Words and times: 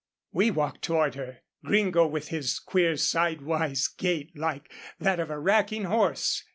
We 0.31 0.49
walked 0.49 0.81
toward 0.81 1.13
her, 1.13 1.41
Gringo 1.63 2.07
with 2.07 2.29
his 2.29 2.57
queer 2.57 2.97
sidewise 2.97 3.87
gait 3.87 4.35
like 4.35 4.73
that 4.99 5.19
of 5.19 5.29
a 5.29 5.37
racking 5.39 5.83
horse. 5.83 6.43